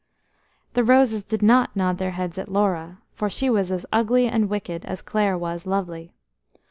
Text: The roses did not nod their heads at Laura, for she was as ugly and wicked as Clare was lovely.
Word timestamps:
The 0.73 0.83
roses 0.83 1.23
did 1.23 1.43
not 1.43 1.75
nod 1.75 1.99
their 1.99 2.09
heads 2.17 2.39
at 2.39 2.49
Laura, 2.51 2.97
for 3.13 3.29
she 3.29 3.51
was 3.51 3.71
as 3.71 3.85
ugly 3.93 4.27
and 4.27 4.49
wicked 4.49 4.83
as 4.85 4.99
Clare 4.99 5.37
was 5.37 5.67
lovely. 5.67 6.15